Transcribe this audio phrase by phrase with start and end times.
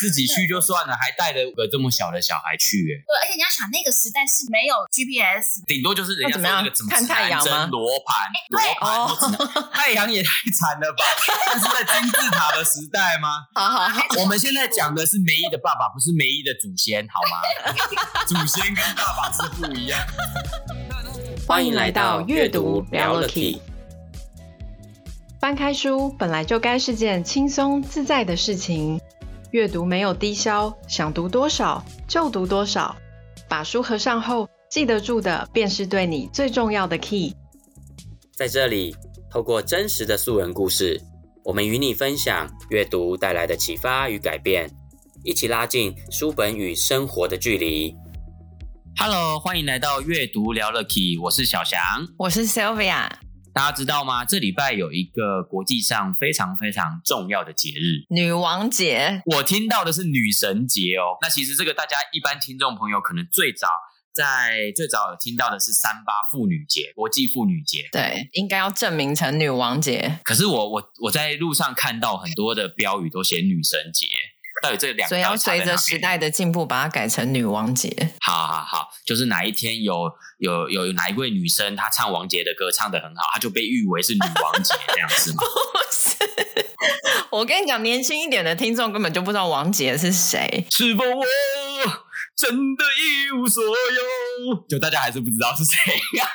[0.00, 7.68] 自己去就算了，还带着个这么小的小孩去，哎，对，而且你要想那个时代是没有 GPS，顶多就是人家说那个怎么看太阳吗？
[7.70, 8.16] 罗盘，
[8.48, 11.04] 罗盘， 太阳也太惨了吧？
[11.52, 13.44] 那是在金字塔的时代吗？
[13.54, 17.74] 好好好，我们现在讲的是梅姨的爸爸，不是梅姨的祖先，好吗？
[18.26, 20.00] 祖先跟爸爸是不一样。
[21.46, 23.60] 欢迎来到阅读聊了 Key。
[25.40, 29.00] 翻开书本来就该是件轻松自在的事情，
[29.52, 32.96] 阅读没有低消，想读多少就读多少。
[33.48, 37.34] 把书合上后，记得住的便是对你最重要的 key。
[38.36, 38.94] 在这里，
[39.28, 41.00] 透过真实的素人故事，
[41.44, 44.70] 我们与你分享阅读带来的启发与改变，
[45.24, 47.92] 一起拉近书本与生活的距离。
[48.96, 51.80] Hello，欢迎来到阅读聊了 Key，我是小翔，
[52.18, 53.08] 我是 Sylvia。
[53.52, 54.24] 大家知道吗？
[54.24, 59.22] 这礼拜有一个国际上非常非常重要的节日——女王节。
[59.26, 61.18] 我听到的是女神节哦。
[61.20, 63.66] 那其实这个大家一般听众朋友可能最早
[64.12, 67.88] 在最早有听到的是三八妇女节，国际妇女节。
[67.92, 70.18] 对，应该要正名成女王节。
[70.24, 74.06] 可是我我我在路上看到很多的标语都写女神节。
[74.62, 77.90] 到底这两个，所以要随着时代的进步，把它改成女王节。
[78.20, 85.42] 好好好，就是哪一天有有有哪一位女生她唱王杰的歌唱的很好，她就被誉为是女王节这样子吗？
[85.44, 86.16] 不是，
[87.30, 90.66] 我跟你讲，年轻一点的听众根本就不知道王杰是谁。
[90.70, 91.24] 是否我
[92.40, 94.64] 真的一无所有？
[94.66, 96.26] 就大家还是不知道是谁呀？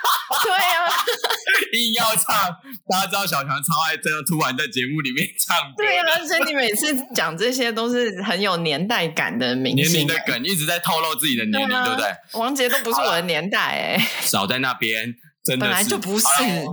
[0.44, 0.94] 对呀、啊，
[1.74, 2.54] 硬要唱，
[2.88, 5.74] 大家知道小强超爱这样突然在节目里面唱歌。
[5.78, 12.16] 对呀、啊，而且你每次讲这些都是很有年代感的明星，年龄的梗一直在透露自己的年龄，对，不对？
[12.34, 16.28] 王杰都不是我的年代哎、欸，少在那边，真的本来就不是。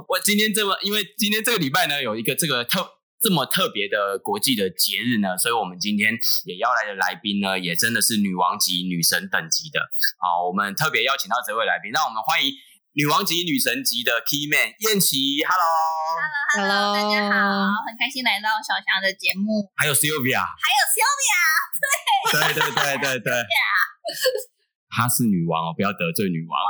[0.09, 2.87] 我今天这么，因为今天这个礼拜呢，有一个这个特。
[3.23, 9.93] 这么特别的国际的节日呢，所以我们今天也邀来的来宾呢，也真的是女王级、女神等级的。
[10.19, 12.53] 好，我们特别邀请到这位来宾，让我们欢迎
[12.95, 15.45] 女王级、女神级的 Key Man 燕琪。
[15.47, 17.39] Hello，Hello，Hello，大家好，
[17.87, 19.71] 很开心来到小翔的节目。
[19.77, 21.39] 还有 Sylvia，还有 Sylvia，
[21.79, 23.47] 对，对对对对对对，
[24.91, 26.59] 她是女王哦，不要得罪女王。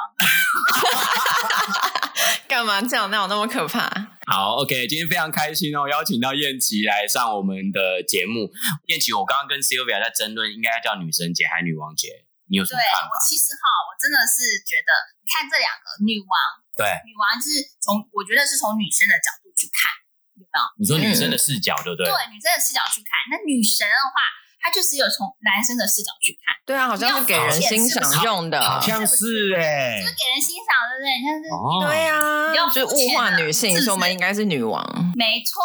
[2.47, 3.11] 干嘛这样？
[3.11, 4.12] 那有那么可怕？
[4.33, 8.49] 好，OK，今天非常开心哦，邀请到燕琪来上我们的节目。
[8.89, 12.25] 燕琪，我刚刚跟 Sylvia 在争论，应该叫女神节还是女王节？
[12.49, 13.13] 你有什么看法？
[13.13, 14.89] 我其实哈，我真的是觉得，
[15.21, 16.33] 你看这两个女王，
[16.81, 19.93] 对，女王是从我觉得是从女生的角度去看，
[20.41, 20.61] 有没有？
[20.81, 22.09] 你说女生的视角，对不对？
[22.09, 23.13] 对，女生的视角去看。
[23.29, 24.17] 那女神的话。
[24.63, 31.11] 他就是有从男生的视角去看，对啊，好像是给人欣赏用的，好像是哎，就是给人欣赏，对不对？
[31.19, 31.51] 像是
[31.85, 34.81] 对啊，就是物化女性，说我们应该是女王，
[35.17, 35.61] 没错，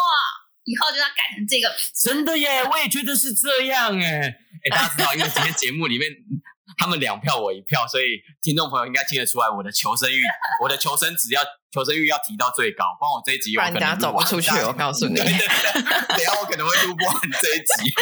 [0.64, 1.72] 以后就要改成这个。
[1.94, 6.10] 真的耶，我也觉得是这样哎，哎，大家知道，因为今天节目里面
[6.78, 10.22] 他们两票我一票，所以听众朋友应该听得出来我的求生欲，
[10.62, 11.42] 我的求生只要。
[11.70, 14.48] 求生欲要提到最高，不然我这一集有可能不出去。
[14.64, 17.92] 我告诉你，对对对，等下我可能会录不完这一集。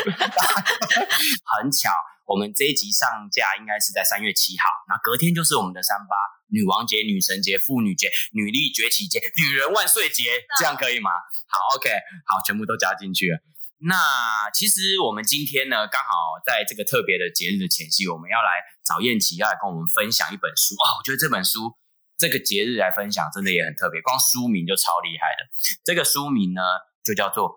[1.43, 1.91] 很巧，
[2.31, 6.15] 我们这一集上架应该是在三月七号，那隔天就是我们的三八
[6.47, 11.11] 女王节、女神节、妇女节、女力崛起节、女人万岁节，这样可以吗？
[11.51, 11.91] 好，OK，
[12.25, 13.39] 好，全部都加进去了。
[13.79, 16.09] 那其实我们今天呢，刚好
[16.45, 20.97] 在这个特别的节日的前夕，我们要来找燕琪，要来跟我们分享一本书啊。
[20.99, 21.77] 我觉得这本书。
[22.19, 24.01] 这个节日来分享，真的也很特别。
[24.01, 25.53] 光书名就超厉害的。
[25.85, 26.63] 这个书名呢，
[27.05, 27.51] 就叫做《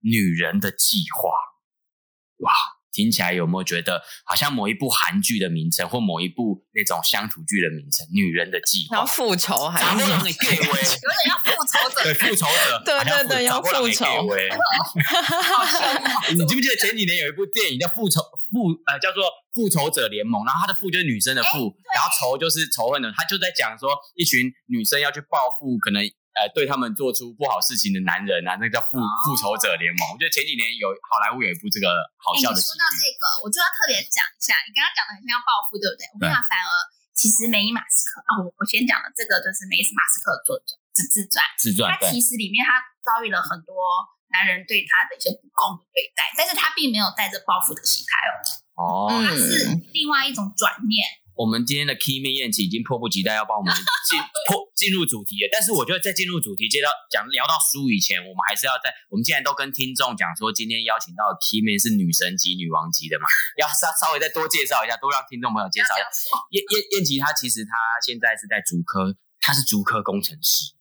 [0.00, 1.28] 女人的计划》。
[2.46, 2.79] 哇！
[2.92, 8.06] 听起来有没有觉得好像某一部韩剧的名称，或某一部那种乡土剧的名称？
[8.12, 10.34] 女人的计划，要复仇还是有点
[11.28, 12.02] 要复仇者？
[12.02, 14.06] 对，复仇者，对对对，要复仇。
[16.30, 18.20] 你记不记得前几年有一部电影叫《复仇
[18.50, 26.02] 复》呃，叫做《复仇者联盟》，然后它的复就是女生的复，然后仇就是仇恨的，他就在讲说一群女生要去报复可能。
[26.30, 28.96] 呃，对他们做出不好事情的男人啊，那个叫复
[29.26, 30.14] 复仇者联盟。
[30.14, 31.90] 我觉得前几年有好莱坞有一部这个
[32.22, 32.70] 好笑的戏。
[32.70, 34.54] 你说到这个，我就要特别讲一下。
[34.62, 36.06] 你刚刚讲的很像要报复，对不对？
[36.14, 36.70] 我跟你讲，反而
[37.10, 41.42] 其实梅伊马斯克啊，我我先讲的这个就是梅伊马斯克作者自自传。
[41.58, 41.90] 自传。
[41.98, 43.74] 他其实里面他遭遇了很多
[44.30, 48.14] 男人对他的一些不公的对待，但是他并没有带着报复的心态
[48.78, 49.10] 哦。
[49.10, 49.10] 哦。
[49.10, 51.18] 他是另外一种转念。
[51.40, 53.72] 我们今天的 Key Man 彦琪已经迫不及待要帮我们
[54.04, 63.24] 进破进入主题了，但是我觉得在进入主题接到讲聊到书以前，我们还是要在我们既然都跟听众讲说，今天邀请到的 Key Man 是女神级、女王级的嘛，
[63.56, 66.04] 要稍稍微再多介绍一下，多让听众朋友介绍一下。
[66.52, 67.72] 燕燕燕琪她其实她
[68.04, 70.76] 现在是在竹科，她是竹科工程师，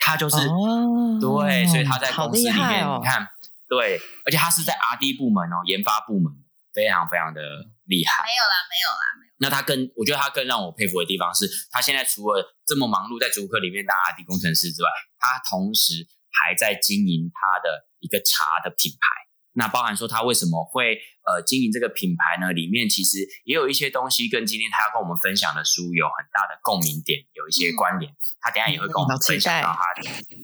[0.00, 3.28] 她就是、哦、对，所以她在公司里面、哦、你看，
[3.68, 6.32] 对，而且她是在 R&D 部门哦，研发部门。
[6.72, 7.42] 非常非常的
[7.84, 8.24] 厉害。
[8.24, 9.31] 没有啦，没有啦，没有。
[9.42, 19.06] 那他更，我觉得他更让我佩服的地方是，他现在除了这么忙碌在主科里面当 R&D 工程师之外，他同时还在经营他的一个茶的品牌。
[19.54, 20.96] 那包含说他为什么会
[21.28, 22.54] 呃经营这个品牌呢？
[22.54, 28.10] 里面其实也有一些东西跟今天他要跟我们分享的书有很大的共鸣点，有一些关联。
[28.10, 29.82] 嗯、他等下也会跟我们分享到他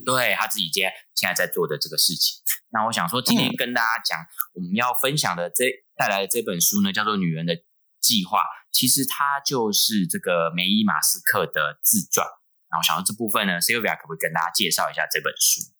[0.04, 2.36] 对他自己今天现在在做的这个事情。
[2.68, 5.64] 那我想说，今天跟大家讲、嗯、我们要分享的这
[5.96, 7.56] 带来的这本书呢，叫做《女人的
[8.02, 12.26] 计划》，其实它就是这个梅伊马斯克的自传。
[12.70, 15.72] 然后想到这部分呢，Sylvia 可不可以跟大家介绍一下这本书？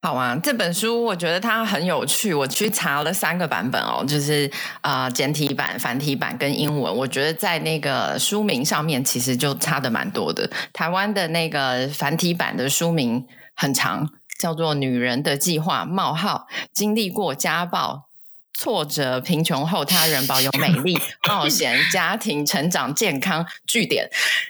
[0.00, 2.34] 好啊，这本书我觉得它很有趣。
[2.34, 4.50] 我去查了三个版本哦，就是
[4.82, 6.94] 啊、呃、简体版、繁体版跟英文。
[6.94, 10.50] 我觉得在那个书名上面其实就差的蛮多的。
[10.74, 13.26] 台湾的那个繁体版的书名
[13.56, 18.10] 很长，叫做《女人的计划：冒号经历过家暴、
[18.54, 20.98] 挫折、贫穷后，他人保有美丽、
[21.28, 24.08] 冒险、家庭成长、健康据点》。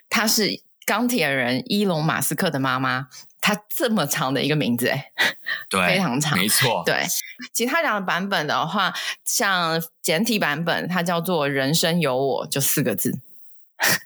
[0.08, 3.08] 她是钢铁人伊隆马斯克的妈妈。
[3.46, 5.12] 它这么长的一个名字，哎，
[5.68, 6.82] 对，非常长，没错。
[6.86, 7.04] 对，
[7.52, 13.20] 其他两个版本的话，像简体版本，它叫做“人生有我”，就四个字。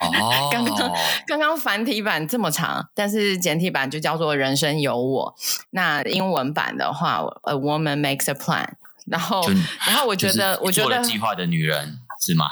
[0.01, 0.93] 哦，刚刚
[1.29, 5.37] 刚刚繁体版这么长，但是简体版就叫做“人生有我”。
[5.71, 8.71] 那英文版的话，“A woman makes a plan”。
[9.11, 9.49] 然后，
[9.87, 12.47] 然后我觉得，我觉得做了计划的女人是吗？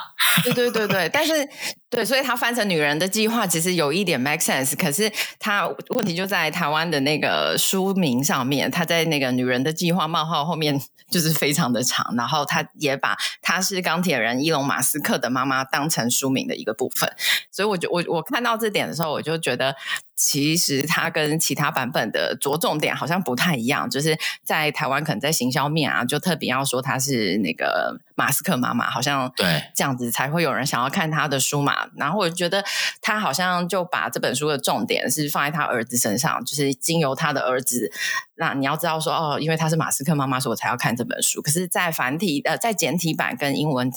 [0.44, 1.49] 对对对对，但是。
[1.96, 10.78] 对，所以他翻成《女人的计划》其实有一点 make sense，可是他问题就在台湾的那个书名上面，他在那个《女人的计划》冒号后面
[11.10, 17.10] 就是非常的长，然后他也把他是钢铁人伊隆马斯克的妈妈当成书名的一个部分，
[17.50, 19.75] 所以我就我我看到这点的时候，我就觉得
[20.14, 31.86] 其实他跟其他版本的着重点好像不太一样，就是在台湾可能在行销面啊，就特别要说他是那个马斯克妈妈，好像对这样子才会有人想要看他的书嘛。
[31.97, 32.65] 然后我觉得
[33.00, 37.93] 他好像就把这本书的重点是放在他儿子身上，就是经由他的儿子。
[38.37, 41.41] 那你要知道说哦，因为他是马斯克妈妈，所以我才要看这本书。
[41.41, 43.93] 可是，在繁体呃，在简体版跟英文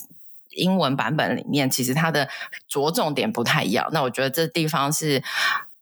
[0.51, 2.29] 英文版本里面，其实它的
[2.67, 3.89] 着重点不太一样。
[3.91, 5.23] 那我觉得这地方是。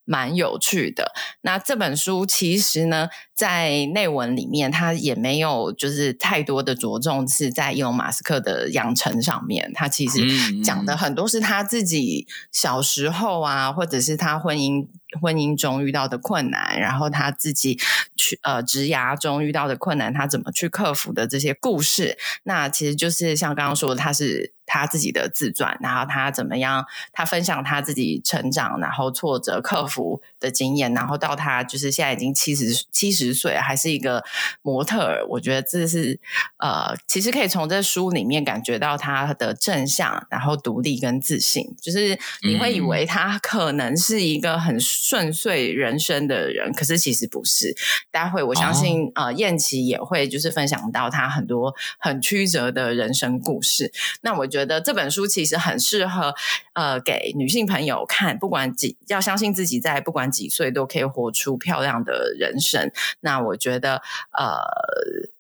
[0.08, 1.12] 蛮有趣的。
[1.42, 9.70] 那这本书其实呢，在内文里面，它也没有就是太多的着重是在伊隆马斯克的养成上面。
[9.76, 14.88] 他其实讲的很多是他自己小时候啊，或者是他婚姻
[15.22, 17.78] 婚姻中遇到的困难，然后他自己
[18.16, 22.18] 去呃职涯中遇到的困难，他怎么去克服的这些故事。
[22.44, 24.57] 那其实就是像刚刚说的，他是。
[24.68, 26.86] 他自己的自传，然后他怎么样？
[27.14, 34.24] 他分享他自己成长，然后挫折克服的经验，然后到他就是现在已经七十七十岁，还是一个
[34.62, 35.26] 模特儿。
[35.30, 36.20] 我觉得这是
[36.60, 41.74] 呃，其实可以从这书里面感觉到他的正向，然后独立跟自信。
[41.82, 47.74] 就是你会以为他可能是一个很顺遂人生的人，可是其实不是。
[48.12, 53.94] 待会我相信、哦、呃，燕琪也会就是分享到他很多很曲折的人生故事。
[54.22, 54.57] 那我觉得。
[54.58, 56.34] 觉得这本书其实很适合，
[56.74, 58.40] 呃，给女性朋友看。
[58.40, 62.92] 不管几，要相信自己，在不管几岁都可以活出漂亮的人生。
[63.20, 64.02] 那我觉得，
[64.36, 64.64] 呃，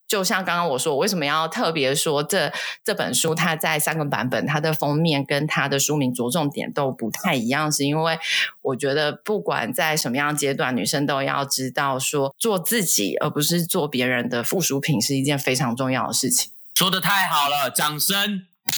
[0.08, 2.54] 就像刚刚我说，我为什么要特别说这
[2.84, 3.34] 这本书？
[3.34, 8.20] 它在三个版本，它的封面跟它的书名着重点都不太一样，是因为
[8.62, 16.52] 我觉得，不管在什么样阶段，女生都要知道说，做自己，而不是做别人的附属品，是一件非常重要的事情。
[16.76, 18.46] 说得太好了，掌声！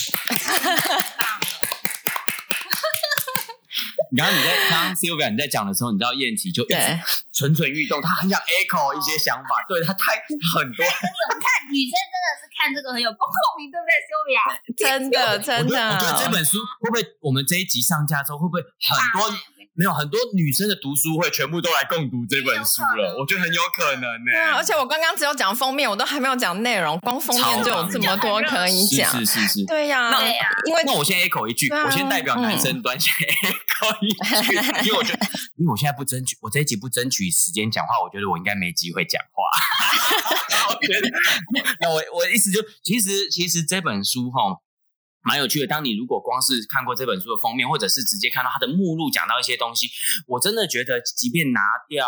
[4.11, 6.99] 然后你在刚刚 Sylvia 你在讲的时候，你知道燕琪就一直
[7.31, 10.13] 蠢蠢欲动，她很想 echo 一些想法，对她太
[10.55, 10.83] 很多。
[10.83, 10.89] 我
[11.29, 13.19] 们看女生真的是看这个很有共
[13.57, 14.41] 鸣，对不对，Sylvia？
[14.75, 18.69] 真的真的我，我觉得这本书会不会我们这一集上架之后会不会很
[19.13, 19.29] 多？
[19.79, 24.33] 没有很多女生的读书会，全部都来共读这本书了，我觉得很有可能呢、欸。
[24.33, 29.09] 对啊，而且我刚刚只有讲封面，我都还没有讲内容，光封面就有这么多可以讲。
[29.09, 30.21] 是是是是，对呀、啊，
[30.65, 34.11] 因为那我先 echo 一句，啊、我先代表男生端先 echo 一
[34.43, 39.47] 句，嗯、 因为我觉得，因为我现在不争取，我这一集不争取时间讲话，我觉得我应该没机会讲话。
[40.75, 41.09] 我觉得，
[41.79, 44.59] 那我我的意思就，其实其实这本书哈。
[45.21, 45.67] 蛮有趣的。
[45.67, 49.89] 当你如果光是看过这本书的封面，或者是直接看到它的目录，讲到一些东西，
[50.27, 52.07] 我真的觉得，即便拿掉，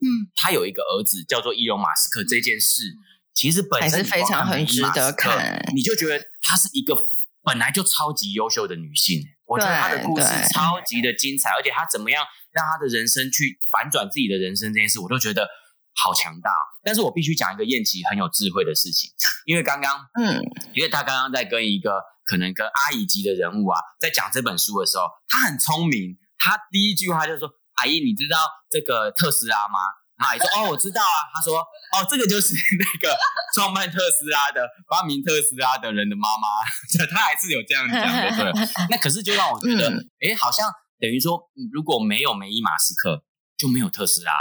[0.00, 2.98] 嗯，他有一个儿子叫做伊隆马斯克这件事，嗯、
[3.32, 5.64] 其实本身还是非常很值得看。
[5.74, 6.96] 你就觉得她是一个
[7.42, 15.48] 本来就超级优秀的女性，我觉得她的故事超级的精彩，而且她怎么样让她的人生去反转自己的人生这件事，我都觉得
[15.96, 16.50] 好强大。
[16.84, 19.10] 但是我必须讲一个燕琪很有智慧的事情，
[19.46, 20.42] 因为刚刚，嗯，
[20.74, 28.38] 因为他刚刚在跟一个可能跟阿姨级的人物啊，在讲这本书的时候，他很聪明，他第一句话就说：“阿姨，你知道
[28.70, 29.78] 这个特斯拉吗？”
[30.18, 31.58] 阿姨说：“哦，我知道啊。”他说
[31.92, 33.16] ：“哦，这个就是那个
[33.54, 36.48] 创办特斯拉的、发明特斯拉的人的妈妈。
[37.10, 38.68] ”他还是有这样讲的，对。
[38.90, 43.24] 那可是就让我觉得，哎、嗯，好像等于说，如果没有梅伊马斯克，
[43.56, 44.32] 就没有特斯拉。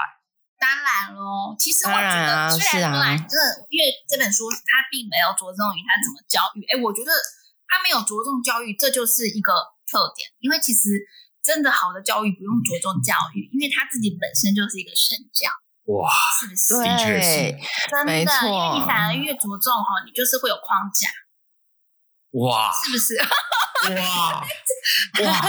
[0.60, 3.36] 当然喽，其实我觉得，虽然说，这
[3.68, 7.12] 因为这本书它并没有着重于他怎么教育，哎，我觉得
[7.74, 9.52] 他没有着重教育，这就是一个
[9.90, 10.30] 特点。
[10.38, 11.02] 因为其实
[11.42, 15.50] 真的好的教育不用着重教育，因为他自己本身就是一个神教。
[15.92, 16.08] 哇，
[16.40, 16.78] 是不是？
[16.78, 17.58] 对，的确是，
[17.90, 21.10] 真的，因为你反而越着重哈，你就是会有框架。
[22.38, 23.18] 哇，是不是？
[23.90, 24.46] 哇
[25.24, 25.42] 哇！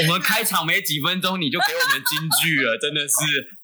[0.00, 3.14] 我们开场没几分钟，你就给我们金句了，真的是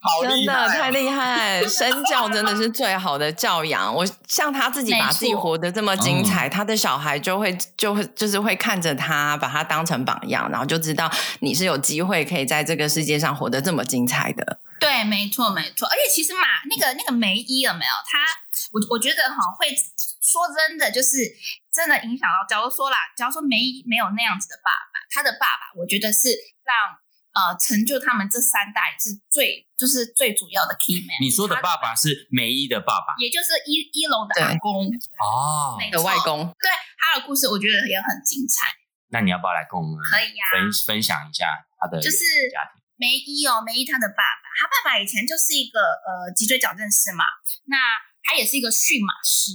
[0.01, 1.67] 好厉害，真的太厉害！
[1.67, 3.95] 身教真的是最好的教养。
[3.95, 14.61] 我像他自己把自己活得这么精彩，他的小孩就会就会就是会看着他，把他当成榜样，然后就知道你是有机会可以在这个世界上活得这么精彩的。
[14.81, 15.89] 对，没错，没错。
[15.89, 18.19] 而且其实马那个那个梅姨有没有他？
[18.73, 21.17] 我我觉得哈，会说真的，就是
[21.75, 22.47] 真的影响到。
[22.49, 26.31] 假如说啦，假如说梅伊没有那样子的爸爸，他的爸爸，我觉得是
[26.63, 26.73] 让
[27.35, 31.19] 呃成就他们这三代是最就是最主要的 key man。
[31.21, 34.87] 你说的爸爸是梅姨的爸爸，也就是一一楼的阿公
[35.19, 36.47] 哦，的外公。
[36.63, 38.71] 对，他的故事我觉得也很精彩。
[39.11, 41.47] 那你要不要来跟我们可以呀分分享一下
[41.79, 42.83] 他的就是家庭？
[42.97, 47.25] 梅姨哦，梅姨他的爸爸，他爸爸以前就是一个呃脊椎矫正师嘛，
[47.67, 47.77] 那
[48.23, 49.51] 他也是一个驯马师，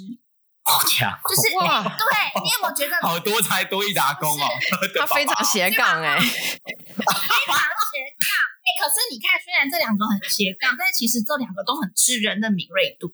[0.69, 2.05] 好强，就是 哇，对，
[2.43, 4.45] 你有没有觉得好多才多艺打工哦？
[4.99, 8.29] 他非常斜杠哎，非常斜杠
[8.61, 13.11] 哎，可是你看，虽然这两个很斜杠，但其实这两个都很吃人的敏锐度。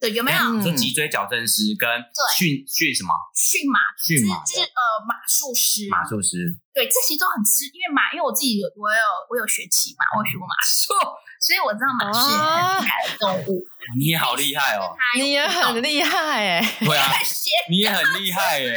[0.00, 0.38] 对，有没有？
[0.60, 1.86] 就脊椎矫正师跟
[2.34, 3.14] 驯驯什么？
[3.36, 5.86] 驯马，驯马是呃马术师。
[5.90, 6.50] 马术师。
[6.74, 10.90] 对，这些都很吃，因为马，因为我自己有我有我有学骑马，我有学过马术，
[11.42, 13.66] 所以我知道马是很厉害的动物。
[13.98, 14.94] 你也好厉害哦！
[15.18, 16.76] 你也很厉害哎！
[16.78, 17.10] 对啊，
[17.68, 18.62] 你也很厉害哎！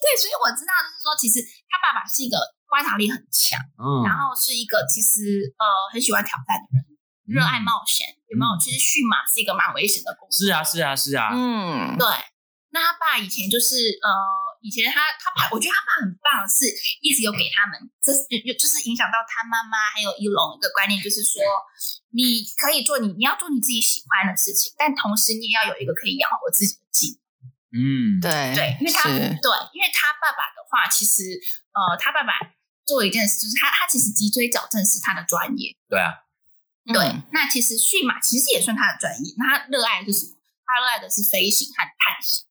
[0.00, 2.38] 对，所以我知道，就是说，其实他爸爸是一个
[2.68, 6.86] 观察力很强，嗯，然后是一个其实呃很喜欢挑战的人。
[7.30, 8.58] 热爱冒险，有没有？
[8.58, 10.34] 其实驯马是一个蛮危险的工作。
[10.34, 11.30] 是啊，是啊，是啊。
[11.32, 12.06] 嗯，对。
[12.72, 14.10] 那他爸以前就是呃，
[14.60, 16.68] 以前他他爸，我觉得他爸很棒，是
[17.00, 21.40] 一直有给他们，这是就是影响到他妈妈还有一龙一个观念，就是说
[22.12, 27.20] 你可以做你你要做你自己喜欢的事情，但同时你也要有一个可以养活自己的技能。
[27.70, 31.38] 嗯，对对，因为他对，因为他爸爸的话，其实
[31.72, 32.32] 呃，他爸爸
[32.84, 35.76] 做一件事，就是他他其实脊椎矫正是他的专业。
[35.88, 36.26] 对啊。
[36.86, 36.96] 对，
[37.30, 39.34] 那其实驯马其实也算他的专业。
[39.36, 40.36] 那他热爱的是什么？
[40.66, 42.42] 他热爱的是飞行和探险，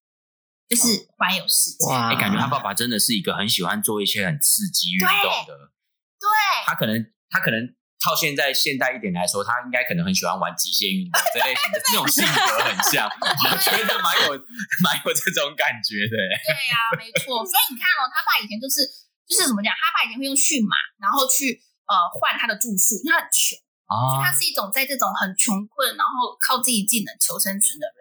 [0.69, 1.89] 就是环游世界。
[1.89, 5.73] 哇，哎，感觉他爸爸真的是一个很喜欢做一些很刺激运动的。
[6.21, 6.29] 对，
[6.65, 7.65] 他可能他可能
[8.05, 14.37] 靠现在现代一点来说，他应该可能很喜欢玩极限运动 这类型的，这种性格很像，我觉得蛮有
[14.85, 16.15] 蛮有这种感觉的。
[16.15, 17.43] 对呀，没错。
[17.43, 18.85] 所以你看哦，他爸以前就是
[19.25, 19.73] 就是怎么讲？
[19.73, 21.57] 他爸以前会用驯马，然后去
[21.89, 23.57] 呃换他的住宿，因为他很穷。
[23.89, 27.97] 所以他是一种在这种很穷困，然后靠自己技能求生存的人。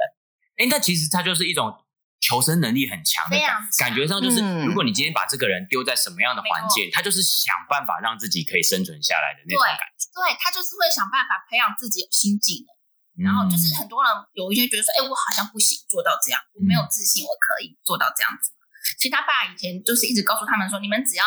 [0.60, 1.72] 哎，那其实他就是一种
[2.20, 10.10] 求生能力很强的感觉，感觉上就是，如果你今天把这个人丢在什么样的环境，他就是想办法让自己可以生存下来的那种感觉。
[10.14, 12.74] 对，他就是会想办法培养自己有新技能。
[13.18, 18.54] 然后就是很多人有一些觉得说，哎，我好像不行做到这样，我没有自信，我可以做到这样子。
[18.94, 21.24] 其实他爸以前就是一直告诉他们说，你们只要……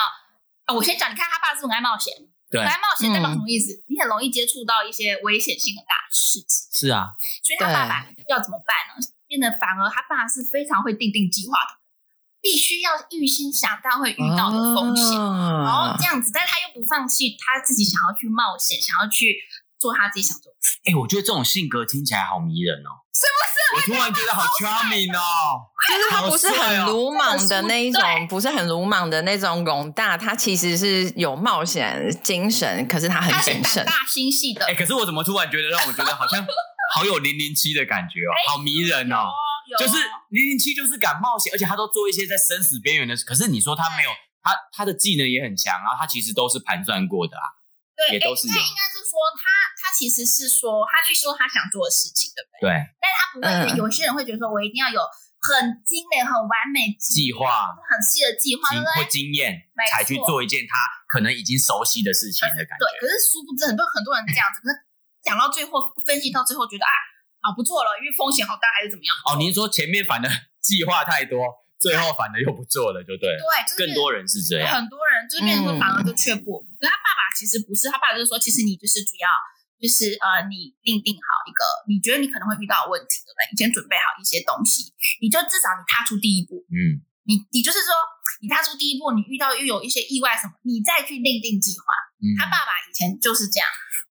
[0.71, 2.15] 我先讲，你看他爸是不是很爱冒险？
[2.51, 3.75] 很爱冒险代表什么意思？
[3.75, 6.67] 嗯、你很容易接触到一些危险性很大的事情。
[6.71, 7.11] 是啊，
[7.43, 8.95] 所以他爸爸要怎么办呢？
[9.31, 11.79] 变得反而他爸是非常会定定计划的，
[12.41, 19.39] 必须要预先想到会遇到的风险，啊、然后这样子，但他又不放弃他自己想要去冒险，想要去
[19.79, 20.75] 做他自己想做的事。
[20.83, 22.99] 哎、欸，我觉得这种性格听起来好迷人哦。
[23.13, 23.57] 是不是？
[23.75, 25.21] 我突然觉得好 charming 哦，
[25.87, 33.85] 就是他不是很鲁莽的那一种，不是很鲁莽的那种勇大，他其实是有冒险精神，可是他很谨慎。
[33.85, 36.45] 大心细的，哎，可是我怎么突然觉得让我觉得好像
[36.93, 39.31] 好有零零七的感觉哦，好迷人哦，
[39.79, 39.95] 就是
[40.29, 43.25] 零零七就是敢冒险，而且他都做一些在生死边缘的事。
[43.25, 44.09] 可是你说他没有，
[44.41, 47.45] 他他的技能也很强啊，他其实都是盘算过的啊，
[47.95, 48.53] 对，也都是有。
[48.53, 49.49] 应该是说他。
[49.81, 52.69] 他其实是说，他去做他想做的事情，对不对？
[52.69, 52.69] 对。
[53.01, 55.01] 但他不会，因为有些人会觉得说，我一定要有
[55.41, 58.61] 很精美、很完美计划，很细的计划，
[58.93, 59.57] 或经验
[59.89, 60.77] 才去做一件他
[61.09, 62.85] 可能已经熟悉的事情的感觉。
[62.85, 63.01] 对。
[63.01, 64.77] 可是殊不知，很多很多人这样子，可是
[65.23, 69.09] 讲到最后，分析到最后，觉得啊，啊不做了，因为风险好大，还是怎么样？
[69.25, 70.29] 哦，您说前面反正
[70.61, 71.39] 计划太多，
[71.79, 73.33] 最后反而又不做了，就对。
[73.37, 76.61] 对，就是更多人是这样，很多人就是变成说反而就却步。
[76.79, 79.29] 可、嗯、他爸爸其实不是，他爸爸就是说，其实你就是主要。
[79.81, 86.61] 就是呃，你定定好一个你觉得你可能会遇到的问题对不对，你先准备好一些东西，你就至少你踏出第一步。
[86.69, 87.89] 嗯，你你就是说，
[88.45, 91.85] 你踏出第一步，你遇到又有一些意外什么，你再去另定计划。
[92.21, 93.65] 嗯，他爸爸以前就是这样。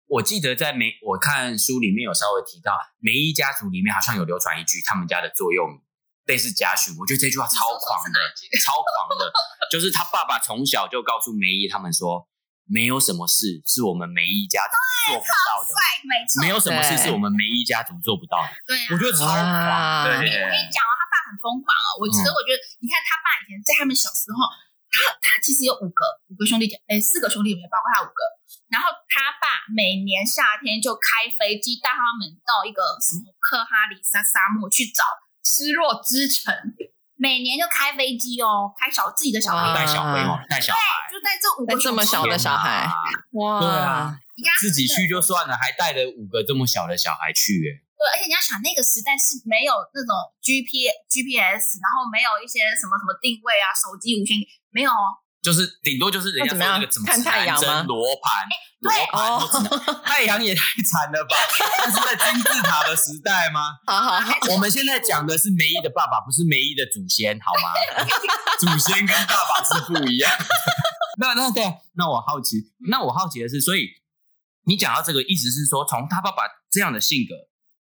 [0.08, 5.78] 我记得在梅，我看书里面有稍微提到，梅姨家族里面好像有流传一句，他们家的座右铭
[6.24, 6.96] 类似家训。
[6.98, 8.18] 我觉得这句话超狂的，
[8.64, 9.30] 超狂的，
[9.70, 12.26] 就是他爸爸从小就告诉梅姨他们说。
[12.68, 14.76] 没有什么事是我们梅姨家族
[15.08, 15.72] 做不到的，
[16.04, 16.36] 没错。
[16.44, 18.52] 没有什么事是我们梅姨家族做不到的。
[18.68, 20.04] 对，我觉得超狂。
[20.04, 21.88] 对，我跟你讲哦，他爸很疯狂哦。
[21.96, 24.44] 我其实我觉得，你看他爸以前在他们小时候，
[24.92, 28.20] 他他其实有五个五个兄弟姐妹，哎，四个兄弟姐妹，包括他五个。
[28.68, 35.02] 然后他爸每年夏天就开飞机带他们到一个什么克哈里沙沙漠去找
[35.44, 36.54] 失落之城。
[37.18, 42.86] 每年就开飞机哦，开小自己的小孩带小朋友带小孩，就带这五个这么小的小孩，
[43.32, 43.58] 哇！
[43.58, 47.82] 对啊，你看自己去就算了，还带了五个这么小的小孩去，耶。
[47.98, 54.38] 对，而且你要想那个时代是没有那种 G P G P S，然后没有一些什么什么定位啊，手机无线
[54.70, 55.18] 没有哦。
[55.40, 57.82] 就是顶多就是人家说那个怎么看太阳吗？
[57.82, 58.48] 罗盘，
[58.80, 58.92] 罗
[59.78, 61.36] 盘，太阳也太惨了吧？
[61.78, 63.78] 那是在金字塔的时代吗？
[63.86, 67.70] 好好好，我们现在讲的是梅姨的爸爸，不是梅姨的祖先，好吗？
[68.58, 70.30] 祖先跟爸爸是不一样。
[71.20, 71.64] 那那对，
[71.94, 73.88] 那我好奇，那我好奇的是，所以
[74.66, 77.34] 你讲到这个意思是说，从他爸爸这样的性格，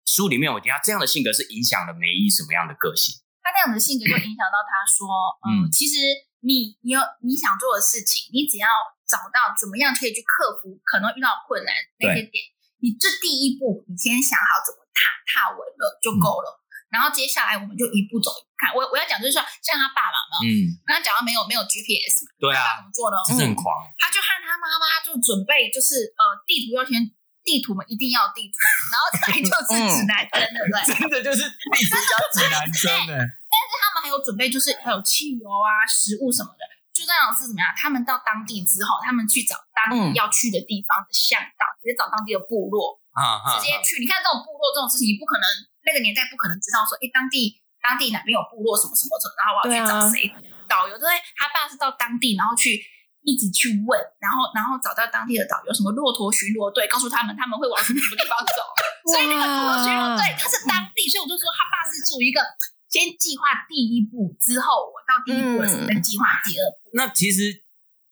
[0.07, 3.15] 书里面我听到这样的性格是影响了梅姨什么样的个性？
[3.43, 5.07] 他这样的性格就影响到他说，
[5.47, 6.32] 嗯，其实。
[6.43, 8.67] 你你有你想做的事情，你只要
[9.07, 11.71] 找到怎么样可以去克服可能遇到困难
[12.03, 12.43] 那些点，
[12.83, 16.61] 你这第一步你先想好怎么踏踏稳了就够了，嗯。
[16.93, 18.69] 然后接下来我们就一步走一步看。
[18.75, 23.17] 我我要讲就是说，像他爸爸嘛，嗯，刚刚讲到没有没有 GPS 嘛，对啊，怎么做呢？
[23.25, 23.65] 真是很狂，
[23.97, 27.01] 他就和他妈妈就准备就是呃地图要先
[27.47, 28.59] 地图嘛，一定要地图，
[28.93, 30.79] 然后再就是指南针，对不对？
[30.93, 33.25] 真的就是地图加指南针 呢。
[34.03, 36.67] 还有准备，就是还有汽油啊、食物什么的。
[36.93, 37.73] 就这样是怎么样？
[37.73, 43.97] 他们到当地之后，他们去找当地要去的地方的向导，嗯、直接找当地的部落啊，直接去。
[43.97, 45.47] 你看这种部落这种事情，你不可能
[45.89, 50.29] 那个年代不可能知道说，哎，当地当地哪边有部落什么什么什么，然后我要去找谁
[50.69, 50.93] 导游？
[51.01, 52.77] 对，他爸是到当地，然后去
[53.25, 58.61] 一直去问，然后然后找到当地的导游，什么骆驼巡逻队，告诉他们他们会往什么地方走。
[59.09, 62.45] 所以那个骆驼巡逻队他是当地，所以我就说他爸是属于一个。
[62.93, 66.93] 先计划第一步，之后我到第一步的时候再计划第二步。
[66.93, 67.65] 那其实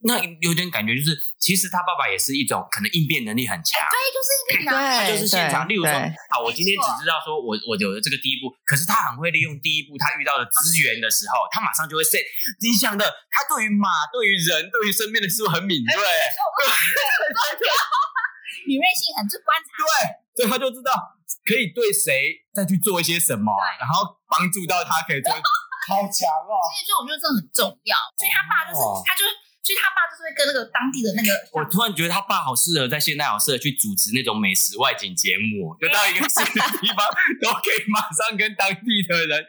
[0.09, 3.77] 那有点感觉，就是其实他爸爸也是一种可能应变能力很强。
[3.93, 5.69] 对，就是应变能力，他就是现场。
[5.69, 5.93] 例如说，
[6.33, 12.25] 好，我今天只知道说我我有了这个第一步，可是他很会利用第一步他遇到的资源的时候，他马上就会 say。
[12.64, 17.69] 你想的，他对于马、对于人、对于身边的事物很敏锐，对，
[18.64, 19.69] 敏锐性很，就观察。
[19.85, 21.20] 对，所以他就知道。
[21.44, 25.33] 可以对谁再去做一些什么，然后帮助到他，可以做，
[25.88, 26.55] 好强哦！
[26.68, 27.96] 所以说，我觉得这很重要。
[28.18, 29.24] 所以他爸就是，哦、他就，
[29.64, 31.33] 所以他爸就是会跟那个当地的那个。
[31.57, 37.00] 我突然觉得他爸好适合在现代，好适合去主持那种美食外景节目，就到一个新的地方，
[37.40, 39.40] 都可以马上跟当地的人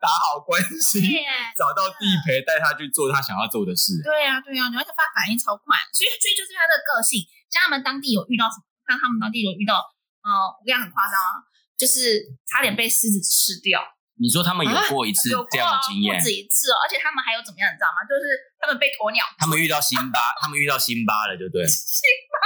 [0.00, 1.22] 打好关系，
[1.54, 4.00] 找到地陪，带他去做他想要做的事。
[4.02, 7.20] 对呀、啊，对呀、啊，而且他爸反应超快，所以，所以就是他的个性。
[7.52, 8.64] 像他们当地有遇到什么？
[8.88, 9.78] 像他们当地有遇到。
[10.26, 11.38] 哦，我跟你讲很夸张啊，
[11.78, 12.18] 就是
[12.50, 13.78] 差点被狮子吃掉。
[14.18, 16.16] 你说他们有过一次这样的经验？
[16.16, 18.02] 不止一次哦，而且他们还有怎么样，你知道吗？
[18.02, 18.24] 就是
[18.58, 21.62] 他们被鸵鸟，他们遇到辛巴，他们遇到辛巴了，对不对？
[21.68, 22.36] 辛巴，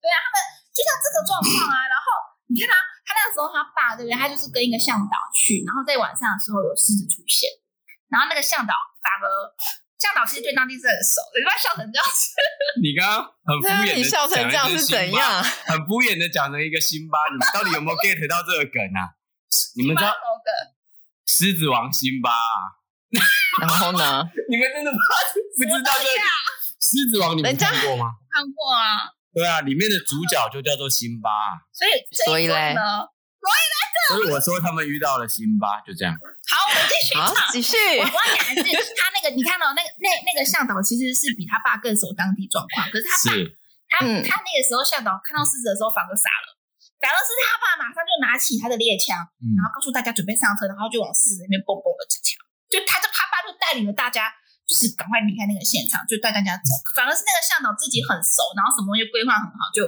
[0.00, 0.36] 对啊，他们
[0.72, 1.84] 就像这个状况啊。
[1.90, 2.04] 然后
[2.48, 4.14] 你看他，他那个时候他爸对不对？
[4.16, 7.50] 他就是跟一个向导去，然后在晚上的时候有狮子出现，
[8.08, 8.72] 然后那个向导
[9.04, 9.28] 反而。
[10.00, 12.32] 向导其实对当地是很熟，你不要笑成这样子。
[12.80, 15.44] 你刚刚很敷衍的笑成这样是怎样？
[15.68, 19.12] 很敷衍的讲了一个辛巴，你们到底有没有 get 到这个梗啊？
[19.76, 20.16] 你们知道
[21.28, 22.80] 狮子王辛巴啊？
[23.60, 24.24] 然后呢？
[24.48, 24.96] 你们真的不
[25.68, 26.24] 知道这个
[26.80, 27.36] 狮子王？
[27.36, 28.16] 你们看过吗？
[28.32, 29.12] 看过啊。
[29.34, 31.30] 对啊，里面的主角就叫做辛巴。
[31.70, 31.90] 所以，
[32.24, 32.74] 所以嘞。
[33.40, 33.79] 所以来
[34.10, 36.10] 这，所以我说他们遇到了辛巴，就这样。
[36.50, 37.08] 好，我们继续。
[37.14, 37.22] 好，
[37.54, 37.76] 继续。
[37.98, 46.46] 我我要讲的是他那个，你看到那个那那个向导其实是比他爸更熟当地状况，可是他爸是他、嗯、他那个时候向导看到狮子的时候反而傻了，
[46.98, 54.30] 反而是他爸马上就拿起他的猎枪、嗯，然后告诉大家准备上车，然后就往狮子那边蹦蹦的支枪，就他就他爸就带领了大家，
[54.66, 56.74] 就是赶快离开那个现场，就带大家走。
[56.98, 59.86] 反而是那个向导自己很熟，然后什么东西规划很好，就。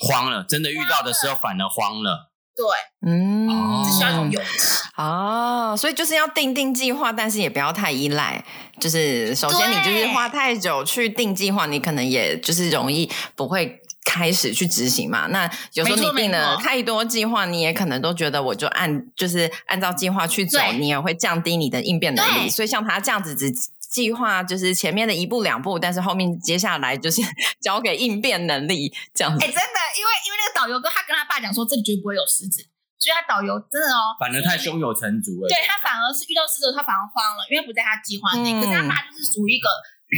[0.00, 2.27] 慌了，真的遇到的时候反而慌了。
[2.58, 3.48] 对，嗯，
[3.84, 4.78] 只需要一种勇气。
[4.96, 8.44] 哦，所以就是要定定计划，但是也不要太依赖。
[8.80, 13.80] 就是首先，你就是花太久去定计划，你可能也就是容易不会。
[14.04, 15.26] 开始去执行嘛？
[15.26, 15.44] 那
[15.74, 22.48] 有时候你定了太多计划，你也可能都觉得我就按就是按照计划去走，你也会降低你的应变能力。
[22.48, 23.50] 所以像他这样子只
[23.90, 27.22] 计划就是前面的一步两步，但是后面接下来就是
[27.60, 29.44] 交给应变能力这样子。
[29.44, 32.62] 哎、欸，真的，因为因为那个导游哥他跟他爸讲说，这里绝对不会有狮子，
[32.98, 35.48] 所以他导游真的哦，反而太胸有成竹了。
[35.48, 38.52] 对，他反而是遇到狮子，他反而慌了，因为不在他计划内。
[38.52, 39.68] 嗯、可是他爸就是属于一个。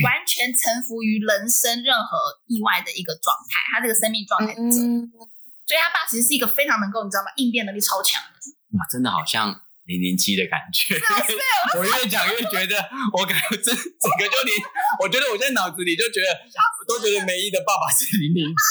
[0.07, 7.33] 完全臣服于人生任何意外的一个状态，他这个生命状态所以他爸其实是一个非常能够，你知道吗？
[7.35, 8.79] 应变能力超强的。
[8.79, 9.51] 哇，真的好像
[9.91, 10.95] 零零七的感觉。
[11.77, 12.79] 我越讲越觉得，
[13.19, 14.55] 我感觉这整个就你，
[15.03, 16.31] 我觉得我在脑子里就觉得，
[16.79, 18.63] 我都觉得梅姨的爸爸是零零七，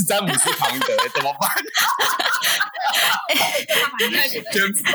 [0.00, 1.48] 是詹姆斯庞德，怎么办？
[4.52, 4.92] 真棒！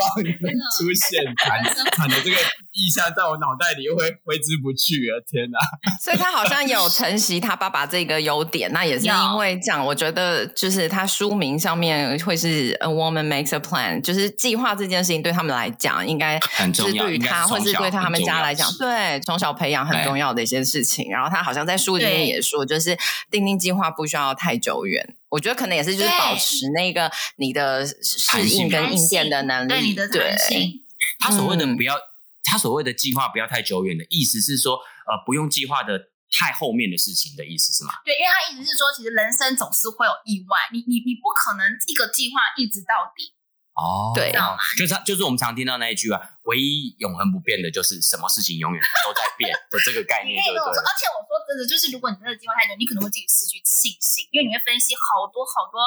[0.78, 1.64] 出现惨
[1.96, 2.36] 惨的这个
[2.72, 5.18] 意象在我脑袋里又会挥之不去啊！
[5.26, 5.58] 天哪！
[6.00, 9.84] 所以他好像有承袭他爸爸这个优点，那也是因为这样。
[9.84, 21.10] 我觉得就是他书名上面会是 “A woman makes a plan”，就是计划这件事情对他们来讲应该很重要，对于他或是对他们家来讲，对从小培养很重要的一些事情。
[21.10, 22.96] 然后他好像在书里面也说，就是
[23.30, 25.16] 订定计划不需要太久远。
[25.28, 29.68] 我觉得可能也是，就是保持那个你的适应跟应变的能力。
[29.68, 30.84] 对，你的弹性。
[31.18, 32.02] 他所谓的不要，嗯、
[32.44, 37.92] 他所谓的计划不要太久远的意思是说，呃，不用计划的太后面的事情的意思是吗？
[38.04, 43.32] 对，因为他意思是说，其实人生总是会有意外，你你你不可能一个计划一直到底。
[43.78, 44.34] 哦，对，
[44.76, 46.18] 就是就是我们常听到那一句啊，
[46.50, 50.82] 唯一永恒不变的就是什么事情永远都在变的这个概念，对不对？
[50.82, 55.80] 而且我说真的，就是如果你真的计划太久，你可能会自己失去信心，因为你会分析好多好多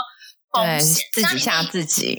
[0.49, 2.17] 风险，自己吓自己。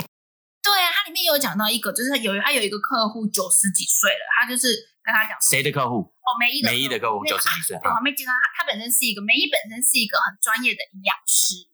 [0.63, 4.71] 对啊，它里面有讲到一个，就是有他有一个客户九十几岁了，他就是
[5.03, 6.07] 跟他讲谁的客户？
[6.23, 11.67] 哦，梅姨的梅姨的客户九十几岁，我还没见到他，他本身是一个梅姨本身是一个很专业的营养师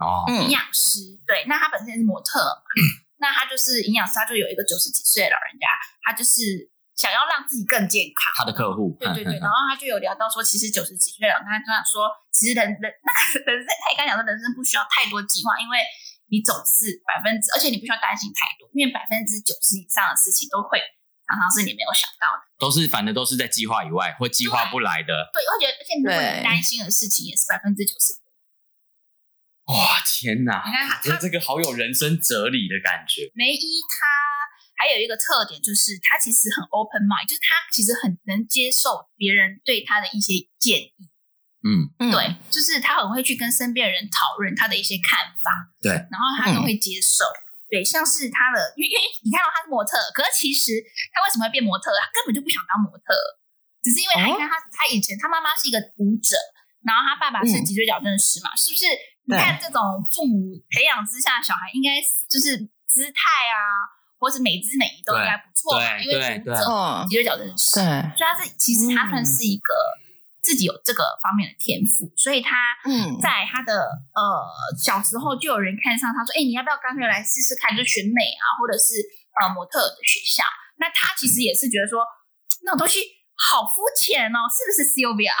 [0.00, 2.64] 哦，营养师对，那他本身是模特嘛。
[3.20, 5.68] 那他就是营养师，他就有一个九十几岁的老人家，
[6.00, 6.69] 他就是
[7.00, 8.28] 想要让自己更健康。
[8.36, 13.08] 他的客户，对对对，然后他就有聊到说，其实九十几岁了，他就想说，其实人人 那
[13.40, 15.80] 个人生，他也刚讲说，人生不需要太多计划，因为
[16.28, 20.76] 你总是百分之，而且你不需要担心太多，因为百分之九十以上的事情都会
[21.24, 25.32] 常常是你没有想到的，都是反正都是在计划以外或计划不来的。
[25.32, 28.20] 对，我觉得，而且如果你担心的事情也是百分之九十。
[29.70, 30.60] 哇天哪！
[30.66, 33.30] 你看他，他这个好有人生哲理的感觉。
[33.38, 34.02] 梅姨她
[34.80, 40.96] 还有一个特点，就是他其实很 open mind，就是他其实很能接受别人对他的一些建议。
[41.60, 42.16] 嗯，对，
[42.48, 45.52] 就是他很会去跟身边的人讨论他的一些看法。
[45.84, 47.28] 对，然后他都会接受。
[47.28, 50.80] 嗯、对，像是他的，因为因为你看到他是模特，可是其实
[51.12, 51.92] 他为什么会变模特？
[52.00, 53.12] 他根本就不想当模特，
[53.84, 56.40] 只是因为他你看他，他以前他妈妈是一个舞者，
[56.80, 58.88] 然后他爸爸是脊椎矫正师嘛，嗯、是不是？
[59.28, 59.78] 你看这种
[60.10, 62.56] 父母培养之下，小孩应该就是
[62.88, 63.60] 姿态啊，
[64.20, 66.54] 或是美姿美仪都应该不错嘛，因为主者
[67.08, 69.72] 脊椎矫正师，对，所以他是其实他算是一个
[70.44, 72.76] 自己有这个方面的天赋，所以他
[73.20, 74.22] 在他的呃
[74.76, 79.00] 小时候就有人看上他说，哎，你要不要干脆来试试看，就选美啊，或者是
[79.40, 80.44] 呃模特的学校？
[80.76, 82.04] 那他其实也是觉得说，
[82.64, 83.00] 那种东西
[83.36, 85.32] 好肤浅哦，是不是 Sylvia？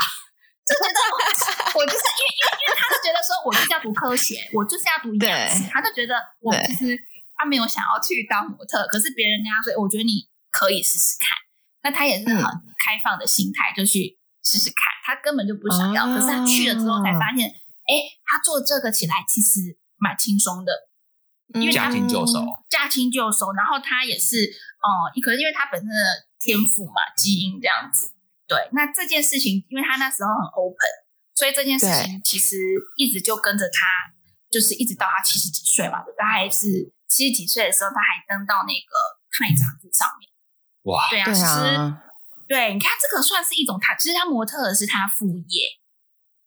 [0.70, 6.94] 就觉得我，我就是因为因为因为他就觉得说，我就是要读科学，我就是要读营养师，他就觉得我其实
[7.40, 11.32] 他没有想要去当模特，可是别人跟他说，我觉得你可以试试看，
[11.82, 12.44] 那他也是很
[12.76, 17.48] 开放的心态，就去试试看，他根本就不想要，可是他去了之后才发现，
[17.88, 17.92] 哎，
[18.28, 20.72] 他做这个起来其实蛮轻松的，
[21.54, 24.44] 因为驾轻就熟，驾轻就熟，然后他也是，
[24.84, 26.04] 哦，可能因为他本身的
[26.38, 28.12] 天赋嘛，基因这样子。
[28.46, 30.76] 对，那这件事情，因为他那时候很 open，
[31.34, 32.58] 所以这件事情其实
[32.96, 33.86] 一直就跟着他，
[34.50, 38.94] 就是一直到他七十几岁嘛，大概是七十几岁的时候，他还登到那个
[39.34, 40.30] 《Time》杂志上面。
[40.86, 41.58] 哇，对啊，其实
[42.46, 45.66] 对，你看这个算是一种他，其实他模特的是他副业，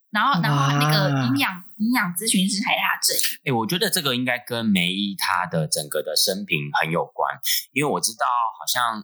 [0.09, 3.19] 然后然后那个营养营养咨询师还在他这里。
[3.45, 7.37] 哎，我觉得这个应该跟梅姨她的整个的生平很有关，
[7.73, 8.25] 因为我知道
[8.57, 9.03] 好像。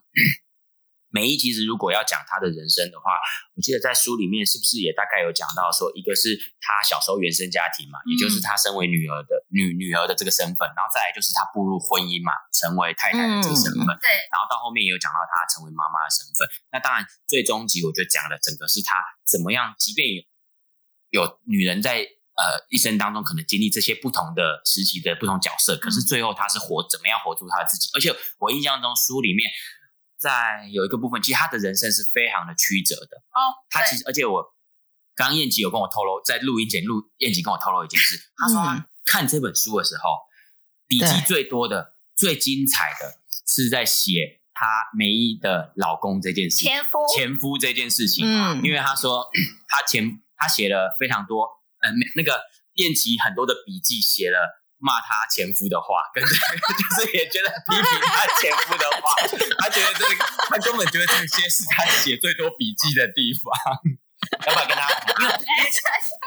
[1.10, 3.18] 梅姨其实如果要讲他的人生的话，
[3.56, 16.46] 我记得在书里面是不是也大概有讲到说，一个是他小时候原生家庭嘛，嗯、也就是他身为女儿的女女儿的这个身份，然后再来就是她步入婚姻嘛，成为太太的这个身份，对、嗯，然后到后面也有讲到她成为妈妈的身份。
[16.72, 18.94] 那当然最终集我觉得讲的整个是她
[19.26, 20.22] 怎么样，即便有
[21.10, 22.06] 有女人在
[22.38, 27.90] 呃一生当中可能经历这些不同的时期的不同角色，可是最后他是活怎么样活出他自己。
[27.96, 29.50] 而且我印象中书里面
[30.20, 33.56] 在有一个部分，其实他的人生是非常的曲折的哦。
[33.70, 34.44] 他其实，而且我
[35.16, 40.04] 刚刚燕琪有跟我透露，在录音前录燕琪跟我透露一件事，他说他看这本书的时候，
[40.88, 44.38] 笔记最多的、最精彩的是在写。
[44.52, 49.26] 她梅姨的老公这件事，前夫前夫这件事情，嗯，因为他说
[49.70, 51.48] 他前他写了非常多，
[51.80, 52.42] 呃，那个
[52.74, 59.14] 燕琪很多的笔记写了骂他前夫的话， 跟就是也觉得批评他前夫的话，
[59.60, 63.52] 他觉得这个他根本觉得这些是他写最多笔记的地方，
[64.48, 64.90] 要不要跟他？
[65.22, 65.36] 因为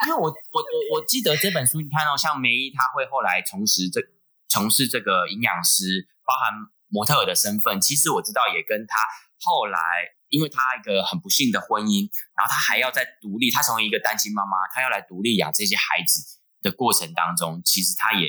[0.06, 4.00] 因为我我我我记得这本书，你看到、哦、像梅姨，她会后来从事这
[4.48, 6.72] 从事这个营养师，包含。
[6.94, 8.98] 模特儿的身份，其实我知道也跟她
[9.40, 9.80] 后来，
[10.28, 12.04] 因为她一个很不幸的婚姻，
[12.36, 16.20] 然后她还要在独立，她成为一个单亲妈妈，她要来独立养这些孩子
[16.60, 18.28] 的过程当中，其实她也，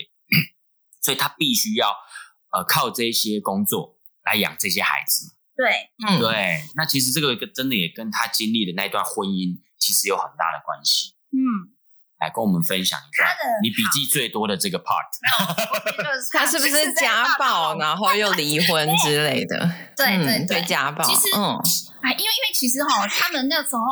[1.03, 1.95] 所以他必须要
[2.51, 5.31] 呃靠这些工作来养这些孩子嘛。
[5.55, 11.13] 对，嗯，对，那其实这个真的也跟他经历的那段婚姻其实有很大的关系。
[11.31, 11.69] 嗯。
[12.19, 15.11] 来跟我们分享一下你笔记最多的这个 part。
[16.31, 19.59] 他是不是家暴，然后又离婚之类的？
[19.97, 21.03] 对对对，对家暴。
[21.03, 21.59] 其实，嗯，
[22.01, 23.83] 哎，因为因为其实哈，他们那时候，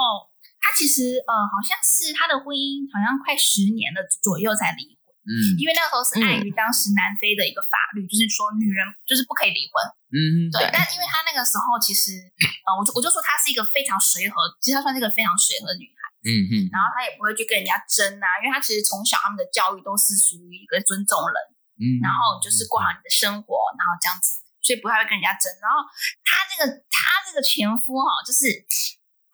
[0.62, 5.01] 他其实呃，好像是他的婚姻好像快十年了左右才离婚。
[5.22, 5.32] 嗯，
[5.62, 9.78] 因为那个时候是碍于当时南非的一个法律，就是说女人就是不可以离婚。
[10.10, 10.66] 嗯，对。
[10.74, 12.18] 但因为他那个时候其实，
[12.66, 16.02] 呃，我就我就说她是一个非常随和，其实她算是一个非常随和的女孩。
[16.22, 21.38] 嗯嗯，然后他也不会去跟人家争啊，因为他其实从小他们的教育都是属于一个尊重人，
[21.82, 25.50] 嗯，然后就是过好你的生活，然后这样子，所以不太会跟人家争。
[25.58, 25.82] 然后
[26.22, 28.54] 他这个他这个前夫哈，就是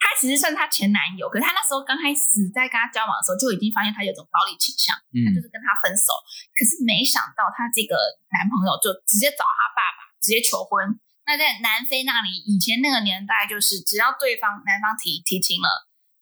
[0.07, 6.15] 他其实算他前男友，可是他那时候刚开始在跟他交往的时候，就已经发现他有种暴力倾向，嗯，他就是跟他分手。
[6.55, 7.99] 可是没想到他这个
[8.31, 10.95] 男朋友就直接找他爸爸，直接求婚。
[11.27, 15.67] 那在南非那里，以前那个年代，就是只要对方男方提提亲了。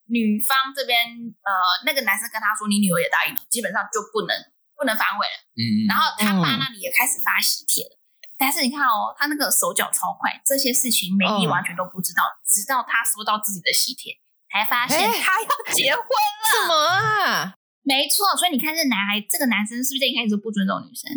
[0.09, 1.01] 女方这边，
[1.45, 1.49] 呃，
[1.85, 4.33] 那个男生跟他说：“你女儿也答应了，基本上就不能
[4.77, 7.93] 不能反悔了。”嗯，然后他爸那里也开始发喜帖了。
[8.35, 14.13] 嗯、但是你看哦，他那个手脚超快，这些事情美丽完全都不知道，嗯、直到他收到自己的喜帖，
[14.51, 16.49] 才发现他要结婚了。
[16.61, 17.55] 什么啊？
[17.83, 21.11] 没错，所以你看这男孩，这个男生是不是一开始就不尊重女生？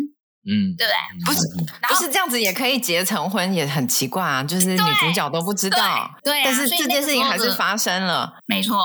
[0.45, 0.97] 嗯，对不对？
[1.25, 1.39] 不是，
[1.87, 4.43] 不是这样子也可以结成婚，也很奇怪啊。
[4.43, 8.77] 就是女主角都不知道，对，但是这件事情还是发生了，没错。